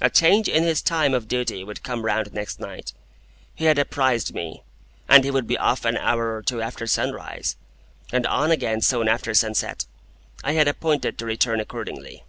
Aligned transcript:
A 0.00 0.08
change 0.08 0.46
in 0.48 0.62
his 0.62 0.80
time 0.80 1.12
of 1.12 1.26
duty 1.26 1.64
would 1.64 1.82
come 1.82 2.04
round 2.04 2.32
next 2.32 2.60
night, 2.60 2.92
he 3.52 3.64
had 3.64 3.80
apprised 3.80 4.32
me, 4.32 4.62
and 5.08 5.24
he 5.24 5.30
would 5.32 5.48
be 5.48 5.58
off 5.58 5.84
an 5.84 5.96
hour 5.96 6.36
or 6.36 6.42
two 6.44 6.62
after 6.62 6.86
sunrise, 6.86 7.56
and 8.12 8.28
on 8.28 8.52
again 8.52 8.80
soon 8.80 9.08
after 9.08 9.34
sunset. 9.34 9.86
I 10.44 10.52
had 10.52 10.68
appointed 10.68 11.18
to 11.18 11.26
return 11.26 11.58
accordingly. 11.58 12.22